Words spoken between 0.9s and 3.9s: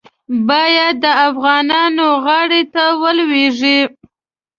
د افغانانو غاړې ته ولوېږي.